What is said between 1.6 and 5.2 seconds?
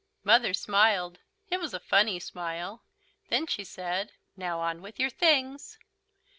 a funny smile. Then she said: "Now, on with your